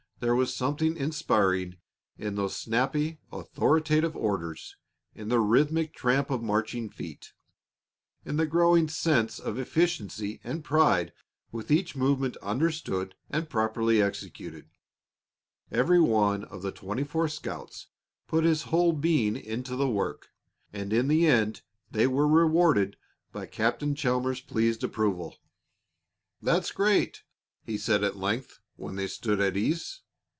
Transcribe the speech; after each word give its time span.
There 0.19 0.35
was 0.35 0.53
something 0.55 0.97
inspiring 0.97 1.77
in 2.15 2.35
those 2.35 2.55
snappy, 2.55 3.17
authoritative 3.31 4.15
orders, 4.15 4.75
in 5.15 5.29
the 5.29 5.39
rhythmic 5.39 5.95
tramp 5.95 6.29
of 6.29 6.43
marching 6.43 6.89
feet, 6.91 7.33
in 8.23 8.37
the 8.37 8.45
growing 8.45 8.87
sense 8.87 9.39
of 9.39 9.57
efficiency 9.57 10.39
and 10.43 10.63
pride 10.63 11.11
with 11.51 11.71
each 11.71 11.95
movement 11.95 12.37
understood 12.37 13.15
and 13.31 13.49
properly 13.49 13.99
executed. 13.99 14.69
Every 15.71 15.99
one 15.99 16.43
of 16.43 16.61
the 16.61 16.71
twenty 16.71 17.03
four 17.03 17.27
scouts 17.27 17.87
put 18.27 18.43
his 18.43 18.61
whole 18.69 18.93
being 18.93 19.35
into 19.35 19.75
the 19.75 19.89
work, 19.89 20.27
and 20.71 20.93
in 20.93 21.07
the 21.07 21.25
end 21.25 21.63
they 21.89 22.05
were 22.05 22.27
rewarded 22.27 22.95
by 23.31 23.47
Captain 23.47 23.95
Chalmers's 23.95 24.41
pleased 24.43 24.83
approval. 24.83 25.37
"That's 26.43 26.71
great!" 26.71 27.23
he 27.63 27.75
said 27.75 28.01
when 28.01 28.07
at 28.11 28.17
length 28.17 28.59
they 28.77 29.07
stood 29.07 29.39
at 29.41 29.57
ease. 29.57 30.01